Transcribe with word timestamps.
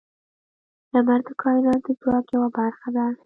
•لمر 0.93 1.19
د 1.27 1.29
کائنات 1.41 1.79
د 1.85 1.87
ځواک 2.01 2.25
یوه 2.35 2.47
برخه 2.57 2.89
ده. 2.95 3.05